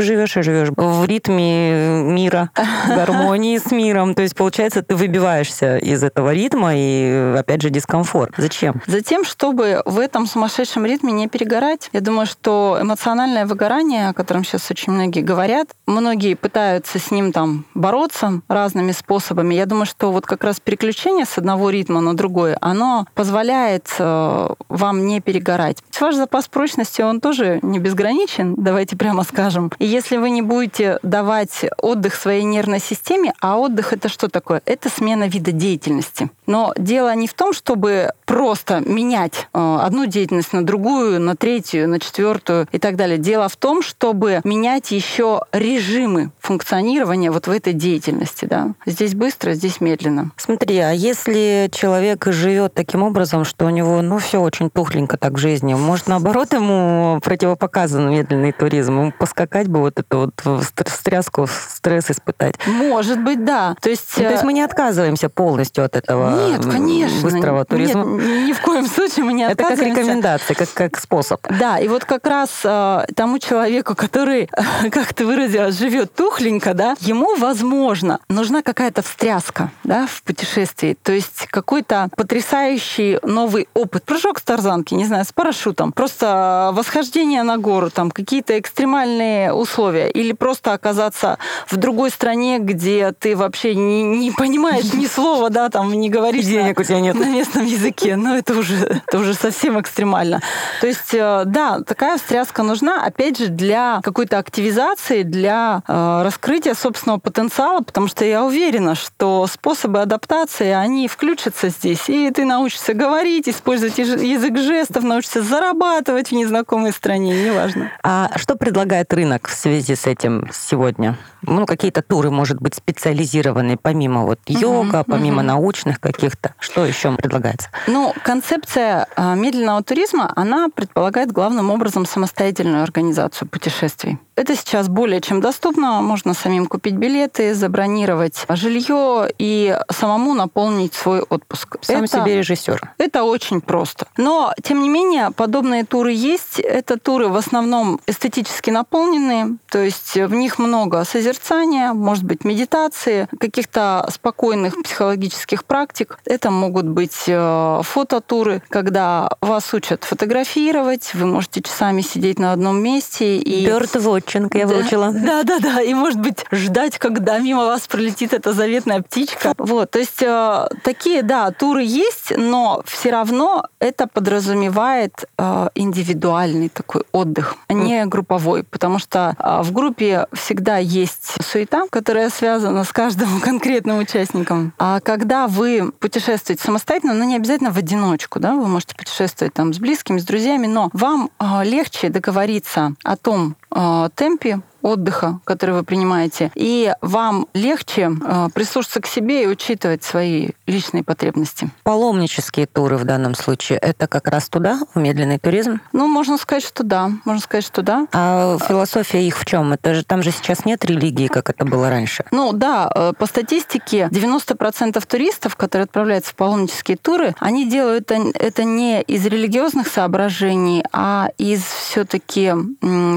Живешь 0.00 0.36
и 0.36 0.42
живешь 0.42 0.68
в 0.74 1.04
ритме 1.04 2.02
мира, 2.02 2.50
гармонии 2.88 3.58
с 3.58 3.70
миром. 3.70 4.14
То 4.14 4.22
есть, 4.22 4.34
получается, 4.34 4.82
ты 4.82 4.96
выбиваешься 4.96 5.78
из 5.78 6.02
этого 6.02 6.32
ритма 6.32 6.72
и, 6.74 7.34
опять 7.38 7.62
же, 7.62 7.70
дискомфорт. 7.70 8.34
Зачем? 8.36 8.82
Затем, 8.86 9.24
чтобы 9.24 9.82
в 9.84 9.98
этом 9.98 10.26
сумасшедшем 10.26 10.86
ритме 10.86 11.12
не 11.12 11.28
перегорать. 11.28 11.90
Я 11.92 12.00
думаю, 12.00 12.26
что 12.26 12.78
эмоциональное 12.80 13.46
выгорание, 13.46 14.08
о 14.08 14.14
котором 14.14 14.44
сейчас 14.44 14.70
очень 14.70 14.92
многие 14.92 15.20
говорят, 15.20 15.68
многие 15.86 16.34
пытаются 16.34 16.98
с 16.98 17.10
ним 17.10 17.32
там 17.32 17.66
бороться 17.74 18.40
разными 18.48 18.92
способами. 18.92 19.54
Я 19.54 19.66
думаю, 19.66 19.86
что 19.86 20.12
вот 20.12 20.26
как 20.26 20.44
раз 20.44 20.60
переключение 20.60 21.24
с 21.24 21.38
одного 21.38 21.70
ритма 21.70 22.00
на 22.00 22.16
другой, 22.16 22.54
оно 22.54 23.06
позволяет 23.14 23.88
Э, 24.08 24.48
вам 24.68 25.06
не 25.06 25.20
перегорать. 25.20 25.82
Ваш 26.00 26.14
запас 26.14 26.48
прочности, 26.48 27.02
он 27.02 27.20
тоже 27.20 27.58
не 27.62 27.78
безграничен, 27.78 28.54
давайте 28.56 28.96
прямо 28.96 29.24
скажем. 29.24 29.67
И 29.78 29.86
если 29.86 30.16
вы 30.16 30.30
не 30.30 30.42
будете 30.42 30.98
давать 31.02 31.66
отдых 31.80 32.14
своей 32.14 32.44
нервной 32.44 32.80
системе, 32.80 33.32
а 33.40 33.58
отдых 33.58 33.92
это 33.92 34.08
что 34.08 34.28
такое? 34.28 34.62
Это 34.64 34.88
смена 34.88 35.28
вида 35.28 35.52
деятельности. 35.52 36.30
Но 36.46 36.72
дело 36.76 37.14
не 37.14 37.26
в 37.26 37.34
том, 37.34 37.52
чтобы 37.52 38.12
просто 38.24 38.80
менять 38.80 39.48
э, 39.52 39.78
одну 39.82 40.06
деятельность 40.06 40.52
на 40.52 40.64
другую, 40.64 41.20
на 41.20 41.36
третью, 41.36 41.88
на 41.88 42.00
четвертую 42.00 42.66
и 42.72 42.78
так 42.78 42.96
далее. 42.96 43.18
Дело 43.18 43.48
в 43.48 43.56
том, 43.56 43.82
чтобы 43.82 44.40
менять 44.44 44.90
еще 44.90 45.42
режимы 45.52 46.30
функционирования 46.40 47.30
вот 47.30 47.46
в 47.46 47.50
этой 47.50 47.72
деятельности. 47.72 48.46
Да. 48.46 48.74
Здесь 48.86 49.14
быстро, 49.14 49.54
здесь 49.54 49.80
медленно. 49.80 50.30
Смотри, 50.36 50.78
а 50.78 50.92
если 50.92 51.68
человек 51.72 52.26
живет 52.26 52.74
таким 52.74 53.02
образом, 53.02 53.44
что 53.44 53.66
у 53.66 53.70
него, 53.70 54.00
ну, 54.02 54.18
все 54.18 54.40
очень 54.40 54.70
тухленько 54.70 55.16
так 55.16 55.32
в 55.32 55.38
жизни. 55.38 55.74
Может, 55.74 56.06
наоборот, 56.06 56.52
ему 56.52 57.20
противопоказан 57.22 58.10
медленный 58.10 58.52
туризм, 58.52 59.00
ему 59.00 59.12
поскакать 59.12 59.57
бы 59.66 59.80
вот 59.80 59.98
эту 59.98 60.32
вот 60.44 60.72
стряску, 60.86 61.48
стресс 61.48 62.10
испытать. 62.10 62.54
Может 62.66 63.20
быть, 63.22 63.44
да. 63.44 63.74
То 63.80 63.90
есть, 63.90 64.12
ну, 64.16 64.22
то 64.22 64.30
есть 64.30 64.44
мы 64.44 64.52
не 64.52 64.62
отказываемся 64.62 65.28
полностью 65.28 65.84
от 65.84 65.96
этого 65.96 66.48
Нет, 66.48 66.64
конечно. 66.64 67.20
быстрого 67.20 67.64
туризма? 67.64 68.04
Нет, 68.04 68.46
ни 68.46 68.52
в 68.52 68.60
коем 68.60 68.86
случае 68.86 69.24
мы 69.24 69.32
не 69.32 69.44
Это 69.44 69.64
как 69.64 69.78
рекомендация, 69.78 70.54
как, 70.54 70.72
как 70.72 70.98
способ. 70.98 71.40
Да, 71.58 71.78
и 71.78 71.88
вот 71.88 72.04
как 72.04 72.26
раз 72.26 72.50
э, 72.64 73.06
тому 73.16 73.38
человеку, 73.38 73.94
который, 73.94 74.48
как 74.90 75.12
ты 75.14 75.26
выразилась, 75.26 75.76
живет 75.76 76.14
тухленько, 76.14 76.74
да, 76.74 76.94
ему, 77.00 77.36
возможно, 77.36 78.20
нужна 78.28 78.62
какая-то 78.62 79.02
встряска 79.02 79.70
да, 79.82 80.06
в 80.06 80.22
путешествии. 80.22 80.96
То 81.02 81.12
есть 81.12 81.48
какой-то 81.50 82.08
потрясающий 82.16 83.18
новый 83.24 83.48
новый 83.48 83.68
опыт. 83.74 84.04
Прыжок 84.04 84.38
с 84.38 84.42
тарзанки, 84.42 84.94
не 84.94 85.06
знаю, 85.06 85.24
с 85.24 85.32
парашютом. 85.32 85.92
Просто 85.92 86.70
восхождение 86.74 87.42
на 87.42 87.56
гору, 87.56 87.90
там 87.90 88.10
какие-то 88.10 88.58
экстремальные 88.58 89.47
условия. 89.54 90.10
Или 90.10 90.32
просто 90.32 90.72
оказаться 90.72 91.38
в 91.68 91.76
другой 91.76 92.10
стране, 92.10 92.58
где 92.58 93.12
ты 93.12 93.36
вообще 93.36 93.74
не, 93.74 94.02
не 94.02 94.30
понимаешь 94.30 94.92
ни 94.92 95.06
слова, 95.06 95.50
да, 95.50 95.68
там 95.68 95.92
не 95.92 96.10
говоришь 96.10 96.44
денег 96.44 96.76
на, 96.76 96.82
у 96.82 96.84
тебя 96.84 97.00
нет. 97.00 97.14
на 97.16 97.24
местном 97.24 97.64
языке. 97.64 98.16
Но 98.16 98.36
это 98.36 98.56
уже, 98.56 99.02
это 99.06 99.18
уже 99.18 99.34
совсем 99.34 99.80
экстремально. 99.80 100.42
То 100.80 100.86
есть, 100.86 101.14
э, 101.14 101.42
да, 101.46 101.80
такая 101.80 102.18
встряска 102.18 102.62
нужна, 102.62 103.04
опять 103.04 103.38
же, 103.38 103.48
для 103.48 104.00
какой-то 104.02 104.38
активизации, 104.38 105.22
для 105.22 105.82
э, 105.86 106.22
раскрытия 106.24 106.74
собственного 106.74 107.18
потенциала, 107.18 107.80
потому 107.80 108.08
что 108.08 108.24
я 108.24 108.44
уверена, 108.44 108.94
что 108.94 109.46
способы 109.46 110.00
адаптации, 110.00 110.70
они 110.70 111.08
включатся 111.08 111.68
здесь, 111.68 112.08
и 112.08 112.30
ты 112.30 112.44
научишься 112.44 112.94
говорить, 112.94 113.48
использовать 113.48 113.98
язык 113.98 114.56
жестов, 114.58 115.04
научиться 115.04 115.42
зарабатывать 115.42 116.28
в 116.30 116.32
незнакомой 116.32 116.92
стране, 116.92 117.44
неважно. 117.44 117.92
А 118.02 118.30
что 118.36 118.56
предлагает 118.56 119.12
рынок 119.12 119.37
в 119.46 119.52
связи 119.52 119.94
с 119.94 120.06
этим 120.06 120.48
сегодня? 120.52 121.16
Ну, 121.42 121.66
какие-то 121.66 122.02
туры, 122.02 122.30
может 122.30 122.60
быть, 122.60 122.74
специализированные, 122.74 123.76
помимо 123.76 124.24
вот 124.24 124.40
йога, 124.46 125.00
угу, 125.00 125.12
помимо 125.12 125.38
угу. 125.38 125.46
научных 125.46 126.00
каких-то. 126.00 126.54
Что 126.58 126.84
еще 126.84 127.12
предлагается? 127.12 127.68
Ну, 127.86 128.14
концепция 128.22 129.06
а, 129.16 129.34
медленного 129.34 129.82
туризма, 129.82 130.32
она 130.36 130.68
предполагает 130.68 131.32
главным 131.32 131.70
образом 131.70 132.06
самостоятельную 132.06 132.82
организацию 132.82 133.48
путешествий. 133.48 134.18
Это 134.36 134.54
сейчас 134.54 134.88
более 134.88 135.20
чем 135.20 135.40
доступно. 135.40 136.00
Можно 136.00 136.32
самим 136.32 136.66
купить 136.66 136.94
билеты, 136.94 137.54
забронировать 137.54 138.44
жилье 138.48 139.28
и 139.36 139.76
самому 139.90 140.34
наполнить 140.34 140.94
свой 140.94 141.22
отпуск. 141.22 141.76
Сам 141.80 142.04
это, 142.04 142.20
себе 142.20 142.36
режиссер. 142.36 142.94
Это 142.98 143.24
очень 143.24 143.60
просто. 143.60 144.06
Но, 144.16 144.54
тем 144.62 144.80
не 144.80 144.88
менее, 144.88 145.32
подобные 145.32 145.84
туры 145.84 146.12
есть. 146.12 146.60
Это 146.60 146.98
туры 146.98 147.28
в 147.28 147.36
основном 147.36 148.00
эстетически 148.06 148.70
наполненные, 148.70 149.56
то 149.68 149.80
есть 149.80 150.14
в 150.14 150.32
них 150.32 150.58
много 150.58 151.04
созерцания 151.04 151.27
созерцания, 151.28 151.92
может 151.92 152.24
быть 152.24 152.44
медитации, 152.44 153.28
каких-то 153.38 154.08
спокойных 154.10 154.82
психологических 154.82 155.64
практик. 155.64 156.18
Это 156.24 156.50
могут 156.50 156.86
быть 156.86 157.24
э, 157.26 157.80
фототуры, 157.82 158.62
когда 158.68 159.30
вас 159.40 159.74
учат 159.74 160.04
фотографировать, 160.04 161.10
вы 161.14 161.26
можете 161.26 161.62
часами 161.62 162.00
сидеть 162.00 162.38
на 162.38 162.52
одном 162.52 162.82
месте. 162.82 163.36
И... 163.36 163.66
Бёрд-вотчинг 163.66 164.54
я 164.54 164.66
выучила. 164.66 165.12
Да, 165.12 165.42
да, 165.42 165.58
да. 165.58 165.82
И, 165.82 165.92
может 165.92 166.20
быть, 166.20 166.44
ждать, 166.50 166.98
когда 166.98 167.38
мимо 167.38 167.66
вас 167.66 167.86
пролетит 167.86 168.32
эта 168.32 168.52
заветная 168.52 169.02
птичка. 169.02 169.52
Вот, 169.58 169.90
то 169.90 169.98
есть 169.98 170.22
э, 170.22 170.68
такие, 170.82 171.22
да, 171.22 171.50
туры 171.50 171.82
есть, 171.82 172.32
но 172.36 172.82
все 172.86 173.10
равно 173.10 173.64
это 173.80 174.06
подразумевает 174.06 175.24
э, 175.36 175.68
индивидуальный 175.74 176.70
такой 176.70 177.02
отдых, 177.12 177.56
а 177.68 177.74
не 177.74 178.06
групповой, 178.06 178.64
потому 178.64 178.98
что 178.98 179.36
э, 179.38 179.62
в 179.62 179.72
группе 179.72 180.26
всегда 180.32 180.78
есть 180.78 181.17
суета, 181.20 181.84
которая 181.90 182.30
связана 182.30 182.84
с 182.84 182.92
каждым 182.92 183.40
конкретным 183.42 183.98
участником. 183.98 184.72
А 184.78 185.00
когда 185.00 185.48
вы 185.48 185.92
путешествуете 185.98 186.62
самостоятельно, 186.62 187.14
ну 187.14 187.24
не 187.24 187.36
обязательно 187.36 187.70
в 187.70 187.78
одиночку, 187.78 188.40
да, 188.40 188.54
вы 188.54 188.66
можете 188.66 188.94
путешествовать 188.94 189.54
там 189.54 189.72
с 189.72 189.78
близкими, 189.78 190.18
с 190.18 190.24
друзьями, 190.24 190.66
но 190.66 190.90
вам 190.92 191.30
э, 191.38 191.64
легче 191.64 192.08
договориться 192.08 192.94
о 193.04 193.16
том 193.16 193.56
э, 193.70 194.08
темпе, 194.14 194.60
отдыха, 194.88 195.40
который 195.44 195.74
вы 195.74 195.84
принимаете, 195.84 196.50
и 196.54 196.92
вам 197.00 197.46
легче 197.54 198.10
э, 198.10 198.48
прислушаться 198.52 199.00
к 199.00 199.06
себе 199.06 199.44
и 199.44 199.46
учитывать 199.46 200.02
свои 200.02 200.50
личные 200.66 201.04
потребности. 201.04 201.70
Паломнические 201.84 202.66
туры 202.66 202.96
в 202.96 203.04
данном 203.04 203.34
случае 203.34 203.78
это 203.78 204.08
как 204.08 204.28
раз 204.28 204.48
туда, 204.48 204.80
в 204.94 204.98
медленный 204.98 205.38
туризм? 205.38 205.80
Ну, 205.92 206.06
можно 206.08 206.38
сказать, 206.38 206.64
что 206.64 206.82
да. 206.82 207.10
Можно 207.24 207.42
сказать, 207.42 207.64
что 207.64 207.82
да. 207.82 208.06
А 208.12 208.58
философия 208.58 209.26
их 209.26 209.38
в 209.38 209.44
чем? 209.44 209.72
Это 209.72 209.94
же 209.94 210.04
там 210.04 210.22
же 210.22 210.32
сейчас 210.32 210.64
нет 210.64 210.84
религии, 210.84 211.28
как 211.28 211.50
это 211.50 211.64
было 211.64 211.88
раньше. 211.88 212.24
Ну 212.32 212.52
да, 212.52 212.90
э, 212.94 213.12
по 213.16 213.26
статистике 213.26 214.08
90% 214.10 215.06
туристов, 215.06 215.56
которые 215.56 215.84
отправляются 215.84 216.32
в 216.32 216.34
паломнические 216.34 216.96
туры, 216.96 217.34
они 217.38 217.68
делают 217.68 218.08
это, 218.10 218.30
это 218.38 218.64
не 218.64 219.02
из 219.02 219.26
религиозных 219.26 219.88
соображений, 219.88 220.84
а 220.92 221.28
из 221.38 221.62
все-таки 221.62 222.52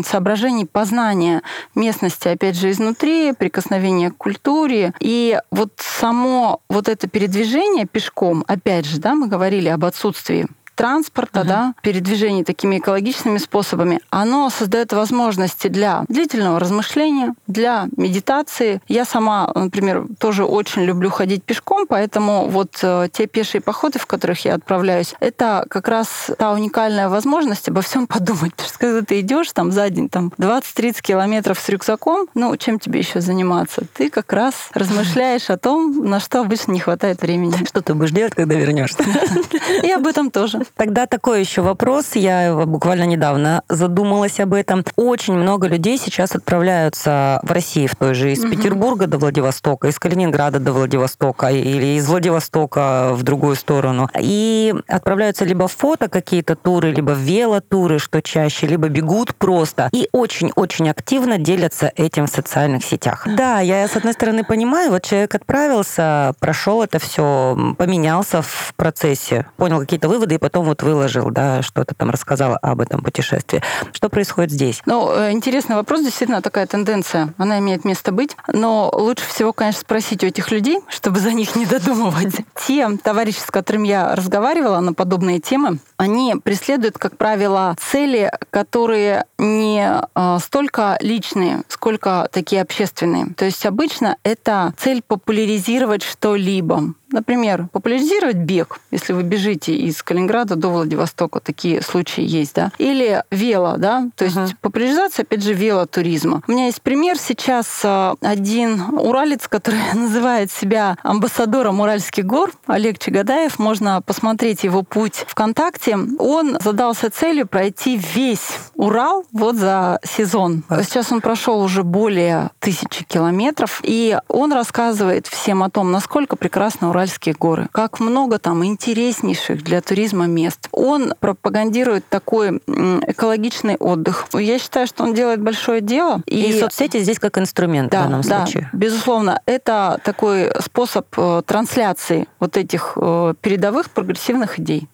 соображений 0.05 0.65
познания 0.65 1.41
местности, 1.75 2.27
опять 2.27 2.55
же, 2.55 2.71
изнутри, 2.71 3.33
прикосновение 3.33 4.11
к 4.11 4.17
культуре. 4.17 4.93
И 4.99 5.39
вот 5.51 5.73
само 5.77 6.61
вот 6.69 6.87
это 6.87 7.07
передвижение 7.07 7.85
пешком, 7.85 8.43
опять 8.47 8.85
же, 8.85 8.99
да, 8.99 9.15
мы 9.15 9.27
говорили 9.27 9.69
об 9.69 9.85
отсутствии 9.85 10.47
транспорта, 10.81 11.41
uh-huh. 11.41 11.47
да, 11.47 11.73
передвижений 11.83 12.43
такими 12.43 12.79
экологичными 12.79 13.37
способами, 13.37 13.99
оно 14.09 14.49
создает 14.49 14.93
возможности 14.93 15.67
для 15.67 16.05
длительного 16.07 16.59
размышления, 16.59 17.35
для 17.45 17.87
медитации. 17.97 18.81
Я 18.87 19.05
сама, 19.05 19.51
например, 19.53 20.07
тоже 20.17 20.43
очень 20.43 20.81
люблю 20.81 21.11
ходить 21.11 21.43
пешком, 21.43 21.85
поэтому 21.85 22.47
вот 22.47 22.79
э, 22.81 23.09
те 23.13 23.27
пешие 23.27 23.61
походы, 23.61 23.99
в 23.99 24.07
которых 24.07 24.43
я 24.43 24.55
отправляюсь, 24.55 25.13
это 25.19 25.67
как 25.69 25.87
раз 25.87 26.31
та 26.39 26.51
уникальная 26.51 27.09
возможность 27.09 27.69
обо 27.69 27.81
всем 27.81 28.07
подумать. 28.07 28.51
Потому 28.55 28.69
что 28.69 28.79
когда 28.79 29.01
ты 29.03 29.19
идешь 29.19 29.51
там 29.51 29.71
за 29.71 29.87
день 29.91 30.09
там 30.09 30.33
20-30 30.39 31.03
километров 31.03 31.59
с 31.59 31.69
рюкзаком, 31.69 32.27
ну, 32.33 32.57
чем 32.57 32.79
тебе 32.79 33.01
еще 33.01 33.21
заниматься? 33.21 33.83
Ты 33.93 34.09
как 34.09 34.33
раз 34.33 34.55
размышляешь 34.73 35.51
о 35.51 35.59
том, 35.59 36.09
на 36.09 36.19
что 36.19 36.41
обычно 36.41 36.71
не 36.71 36.79
хватает 36.79 37.21
времени. 37.21 37.65
Что 37.67 37.83
ты 37.83 37.93
будешь 37.93 38.09
делать, 38.09 38.33
когда 38.33 38.55
вернешься? 38.55 39.03
И 39.83 39.91
об 39.91 40.07
этом 40.07 40.31
тоже. 40.31 40.63
Тогда 40.75 41.05
такой 41.05 41.39
еще 41.39 41.61
вопрос. 41.61 42.15
Я 42.15 42.65
буквально 42.65 43.03
недавно 43.03 43.63
задумалась 43.69 44.39
об 44.39 44.53
этом. 44.53 44.83
Очень 44.95 45.35
много 45.35 45.67
людей 45.67 45.97
сейчас 45.97 46.35
отправляются 46.35 47.39
в 47.43 47.51
Россию 47.51 47.89
в 47.89 47.95
той 47.95 48.13
же 48.13 48.31
из 48.31 48.43
угу. 48.43 48.51
Петербурга 48.51 49.07
до 49.07 49.17
Владивостока, 49.17 49.87
из 49.87 49.99
Калининграда 49.99 50.59
до 50.59 50.73
Владивостока 50.73 51.47
или 51.47 51.97
из 51.97 52.07
Владивостока 52.07 53.11
в 53.13 53.23
другую 53.23 53.55
сторону. 53.55 54.09
И 54.19 54.73
отправляются 54.87 55.45
либо 55.45 55.67
в 55.67 55.71
фото 55.71 56.09
какие-то 56.09 56.55
туры, 56.55 56.91
либо 56.91 57.11
в 57.11 57.19
велотуры, 57.19 57.99
что 57.99 58.21
чаще, 58.21 58.67
либо 58.67 58.87
бегут 58.87 59.35
просто. 59.35 59.89
И 59.91 60.07
очень-очень 60.11 60.89
активно 60.89 61.37
делятся 61.37 61.91
этим 61.95 62.27
в 62.27 62.29
социальных 62.29 62.83
сетях. 62.83 63.27
Да, 63.27 63.59
я 63.59 63.87
с 63.87 63.95
одной 63.95 64.13
стороны 64.13 64.43
понимаю, 64.43 64.91
вот 64.91 65.03
человек 65.03 65.35
отправился, 65.35 66.33
прошел 66.39 66.83
это 66.83 66.99
все, 66.99 67.75
поменялся 67.77 68.41
в 68.41 68.73
процессе, 68.75 69.45
понял 69.57 69.79
какие-то 69.79 70.07
выводы 70.07 70.35
и 70.35 70.37
потом 70.37 70.50
потом 70.51 70.65
вот 70.65 70.83
выложил, 70.83 71.31
да, 71.31 71.61
что-то 71.61 71.95
там 71.95 72.09
рассказала 72.09 72.57
об 72.57 72.81
этом 72.81 73.01
путешествии. 73.01 73.63
Что 73.93 74.09
происходит 74.09 74.51
здесь? 74.51 74.81
Ну, 74.85 75.09
э, 75.09 75.31
интересный 75.31 75.77
вопрос, 75.77 76.03
действительно 76.03 76.41
такая 76.41 76.67
тенденция, 76.67 77.33
она 77.37 77.59
имеет 77.59 77.85
место 77.85 78.11
быть, 78.11 78.35
но 78.51 78.91
лучше 78.93 79.25
всего, 79.25 79.53
конечно, 79.53 79.79
спросить 79.79 80.25
у 80.25 80.27
этих 80.27 80.51
людей, 80.51 80.79
чтобы 80.89 81.21
за 81.21 81.31
них 81.31 81.55
не 81.55 81.65
додумывать. 81.65 82.35
Те 82.67 82.89
товарищи, 82.97 83.39
с 83.39 83.49
которыми 83.49 83.87
я 83.87 84.13
разговаривала 84.13 84.81
на 84.81 84.93
подобные 84.93 85.39
темы, 85.39 85.79
они 85.95 86.35
преследуют, 86.43 86.97
как 86.97 87.15
правило, 87.15 87.77
цели, 87.79 88.29
которые 88.49 89.23
не 89.37 90.01
э, 90.13 90.37
столько 90.43 90.97
личные, 90.99 91.61
сколько 91.69 92.27
такие 92.29 92.61
общественные. 92.61 93.27
То 93.37 93.45
есть 93.45 93.65
обычно 93.65 94.17
это 94.23 94.73
цель 94.77 95.01
популяризировать 95.01 96.03
что-либо. 96.03 96.93
Например, 97.11 97.67
популяризировать 97.71 98.37
бег, 98.37 98.79
если 98.89 99.13
вы 99.13 99.23
бежите 99.23 99.75
из 99.75 100.01
Калининграда 100.01 100.55
до 100.55 100.69
Владивостока, 100.69 101.39
такие 101.39 101.81
случаи 101.81 102.23
есть, 102.23 102.55
да. 102.55 102.71
Или 102.77 103.23
вело, 103.31 103.75
да, 103.77 104.09
то 104.15 104.25
есть 104.25 104.37
uh-huh. 104.37 104.55
популяризация, 104.61 105.23
опять 105.23 105.43
же, 105.43 105.53
велотуризма. 105.53 106.41
У 106.47 106.51
меня 106.51 106.67
есть 106.67 106.81
пример 106.81 107.17
сейчас 107.17 107.81
э, 107.83 108.13
один 108.21 108.81
уралец, 108.97 109.47
который 109.47 109.79
называет 109.93 110.51
себя 110.51 110.97
амбассадором 111.03 111.81
Уральских 111.81 112.25
гор, 112.25 112.51
Олег 112.67 112.97
Чагадаев, 112.97 113.59
можно 113.59 114.01
посмотреть 114.01 114.63
его 114.63 114.83
путь 114.83 115.25
ВКонтакте. 115.27 115.97
Он 116.19 116.57
задался 116.63 117.09
целью 117.09 117.47
пройти 117.47 117.97
весь 117.97 118.51
Урал 118.75 119.25
вот 119.31 119.55
за 119.55 119.99
сезон. 120.03 120.63
Сейчас 120.69 121.11
он 121.11 121.21
прошел 121.21 121.61
уже 121.61 121.83
более 121.83 122.51
тысячи 122.59 123.03
километров, 123.03 123.81
и 123.83 124.17
он 124.27 124.53
рассказывает 124.53 125.27
всем 125.27 125.63
о 125.63 125.69
том, 125.69 125.91
насколько 125.91 126.35
прекрасно 126.35 126.89
Урал 126.89 127.00
Уральские 127.01 127.33
горы. 127.33 127.67
Как 127.71 127.99
много 127.99 128.37
там 128.37 128.63
интереснейших 128.63 129.63
для 129.63 129.81
туризма 129.81 130.27
мест. 130.27 130.67
Он 130.71 131.15
пропагандирует 131.19 132.07
такой 132.07 132.57
экологичный 132.57 133.75
отдых. 133.75 134.27
Я 134.33 134.59
считаю, 134.59 134.85
что 134.85 135.03
он 135.03 135.15
делает 135.15 135.41
большое 135.41 135.81
дело. 135.81 136.21
И, 136.27 136.51
и 136.51 136.59
соцсети 136.59 136.99
здесь 136.99 137.17
как 137.17 137.39
инструмент 137.39 137.91
да, 137.91 138.01
в 138.01 138.03
данном 138.03 138.21
да, 138.21 138.45
случае. 138.45 138.69
Безусловно, 138.71 139.41
это 139.47 139.99
такой 140.03 140.51
способ 140.61 141.07
э, 141.17 141.41
трансляции 141.43 142.27
вот 142.39 142.55
этих 142.55 142.93
э, 142.95 143.33
передовых 143.41 143.89
прогрессивных 143.89 144.59
идей. 144.59 144.87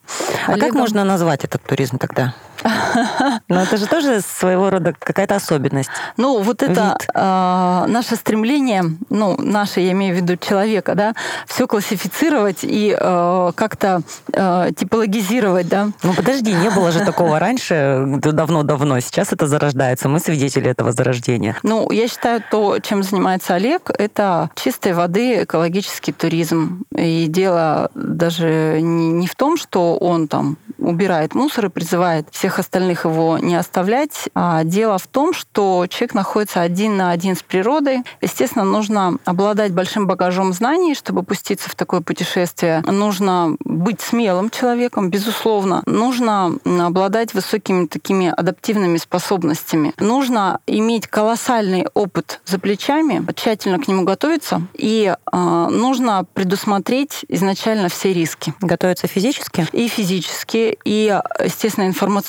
А 0.47 0.53
Олегом... 0.53 0.69
как 0.69 0.79
можно 0.79 1.03
назвать 1.03 1.43
этот 1.43 1.61
туризм 1.63 1.97
тогда? 1.97 2.35
Но 3.47 3.61
это 3.61 3.77
же 3.77 3.87
тоже 3.87 4.21
своего 4.21 4.69
рода 4.69 4.93
какая-то 4.97 5.35
особенность. 5.35 5.89
Ну, 6.17 6.41
вот 6.41 6.63
это 6.63 6.97
э, 7.13 7.91
наше 7.91 8.15
стремление, 8.15 8.83
ну, 9.09 9.35
наше, 9.39 9.81
я 9.81 9.91
имею 9.91 10.15
в 10.15 10.17
виду 10.17 10.37
человека, 10.37 10.95
да, 10.95 11.13
все 11.47 11.67
классифицировать 11.67 12.59
и 12.63 12.97
э, 12.99 13.51
как-то 13.55 14.01
э, 14.33 14.69
типологизировать, 14.75 15.67
да. 15.67 15.89
Ну, 16.03 16.13
подожди, 16.13 16.53
не 16.53 16.69
было 16.69 16.91
же 16.91 16.99
такого 17.01 17.39
раньше, 17.47 18.03
давно-давно. 18.07 18.99
Сейчас 18.99 19.33
это 19.33 19.47
зарождается. 19.47 20.09
Мы 20.09 20.19
свидетели 20.19 20.69
этого 20.69 20.91
зарождения. 20.91 21.57
Ну, 21.63 21.91
я 21.91 22.07
считаю, 22.07 22.43
то, 22.49 22.79
чем 22.79 23.03
занимается 23.03 23.55
Олег, 23.55 23.89
это 23.97 24.49
чистой 24.55 24.93
воды 24.93 25.43
экологический 25.43 26.11
туризм. 26.11 26.83
И 26.95 27.27
дело 27.27 27.89
даже 27.93 28.79
не 28.81 29.27
в 29.27 29.35
том, 29.35 29.57
что 29.57 29.97
он 29.97 30.27
там 30.27 30.57
убирает 30.77 31.35
мусор 31.35 31.67
и 31.67 31.69
призывает 31.69 32.27
всех 32.31 32.56
остальных 32.59 33.05
его 33.05 33.37
не 33.37 33.55
оставлять. 33.55 34.29
А 34.35 34.63
дело 34.63 34.97
в 34.97 35.07
том, 35.07 35.33
что 35.33 35.85
человек 35.87 36.13
находится 36.13 36.61
один 36.61 36.97
на 36.97 37.11
один 37.11 37.35
с 37.35 37.43
природой. 37.43 38.03
Естественно, 38.21 38.63
нужно 38.65 39.17
обладать 39.25 39.73
большим 39.73 40.07
багажом 40.07 40.53
знаний, 40.53 40.95
чтобы 40.95 41.23
пуститься 41.23 41.69
в 41.69 41.75
такое 41.75 42.01
путешествие. 42.01 42.81
Нужно 42.85 43.55
быть 43.59 44.01
смелым 44.01 44.49
человеком, 44.49 45.09
безусловно. 45.09 45.83
Нужно 45.85 46.57
обладать 46.65 47.33
высокими 47.33 47.85
такими 47.85 48.33
адаптивными 48.35 48.97
способностями. 48.97 49.93
Нужно 49.99 50.59
иметь 50.67 51.07
колоссальный 51.07 51.87
опыт 51.93 52.41
за 52.45 52.59
плечами, 52.59 53.25
тщательно 53.35 53.79
к 53.79 53.87
нему 53.87 54.03
готовиться. 54.03 54.61
И 54.73 55.13
э, 55.13 55.37
нужно 55.69 56.25
предусмотреть 56.33 57.25
изначально 57.27 57.89
все 57.89 58.13
риски. 58.13 58.53
Готовиться 58.61 59.07
физически? 59.07 59.67
И 59.71 59.87
физически, 59.87 60.77
и, 60.83 61.19
естественно, 61.43 61.87
информационно, 61.87 62.27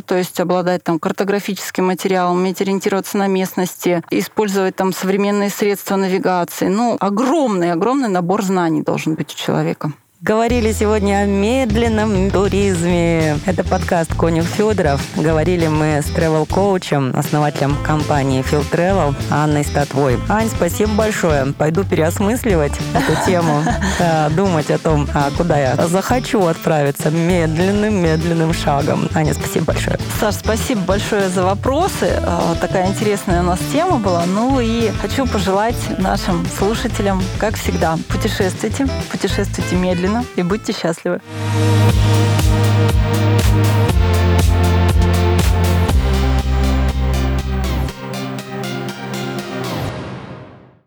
то 0.00 0.16
есть 0.16 0.40
обладать 0.40 0.82
там 0.82 0.98
картографическим 0.98 1.86
материалом, 1.86 2.38
уметь 2.38 2.62
ориентироваться 2.62 3.18
на 3.18 3.26
местности, 3.26 4.02
использовать 4.10 4.76
там 4.76 4.92
современные 4.92 5.50
средства 5.50 5.96
навигации. 5.96 6.68
Ну, 6.68 6.96
огромный, 6.98 7.72
огромный 7.72 8.08
набор 8.08 8.42
знаний 8.42 8.82
должен 8.82 9.14
быть 9.16 9.32
у 9.32 9.36
человека. 9.36 9.92
Говорили 10.22 10.70
сегодня 10.72 11.20
о 11.22 11.24
медленном 11.24 12.30
туризме. 12.30 13.38
Это 13.46 13.64
подкаст 13.64 14.14
Конюх 14.14 14.44
Федоров. 14.44 15.00
Говорили 15.16 15.66
мы 15.66 16.02
с 16.02 16.10
тревел-коучем, 16.10 17.16
основателем 17.16 17.74
компании 17.82 18.44
Field 18.44 18.70
Travel 18.70 19.14
Анной 19.30 19.64
Статвой. 19.64 20.18
Ань, 20.28 20.50
спасибо 20.50 20.92
большое. 20.92 21.54
Пойду 21.54 21.84
переосмысливать 21.84 22.74
эту 22.92 23.24
тему, 23.24 23.62
думать 24.36 24.70
о 24.70 24.76
том, 24.76 25.08
а 25.14 25.30
куда 25.38 25.58
я 25.58 25.74
захочу 25.86 26.44
отправиться 26.44 27.08
медленным-медленным 27.08 28.52
шагом. 28.52 29.08
Аня, 29.14 29.32
спасибо 29.32 29.64
большое. 29.72 29.98
Саш, 30.20 30.34
спасибо 30.34 30.82
большое 30.82 31.30
за 31.30 31.44
вопросы. 31.44 32.20
А, 32.26 32.56
такая 32.60 32.88
интересная 32.88 33.40
у 33.40 33.44
нас 33.44 33.58
тема 33.72 33.96
была. 33.96 34.26
Ну 34.26 34.60
и 34.60 34.90
хочу 35.00 35.26
пожелать 35.26 35.98
нашим 35.98 36.44
слушателям, 36.58 37.22
как 37.38 37.54
всегда, 37.54 37.96
путешествуйте, 38.10 38.86
путешествуйте 39.10 39.76
медленно 39.76 40.09
и 40.36 40.42
будьте 40.42 40.72
счастливы. 40.72 41.20